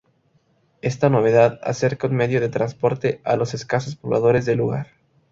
Esta 0.81 1.11
novedad, 1.11 1.59
acerca 1.63 2.07
un 2.07 2.15
medio 2.15 2.41
de 2.41 2.49
transporte 2.49 3.21
a 3.23 3.35
los 3.35 3.53
escasos 3.53 3.95
pobladores 3.95 4.47
del 4.47 4.57
lugar. 4.57 4.87